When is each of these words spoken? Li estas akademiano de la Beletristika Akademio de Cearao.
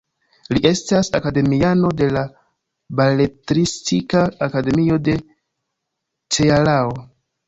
Li 0.55 0.59
estas 0.67 1.09
akademiano 1.17 1.91
de 1.99 2.07
la 2.15 2.23
Beletristika 2.99 4.23
Akademio 4.47 4.97
de 5.09 5.15
Cearao. 6.37 6.97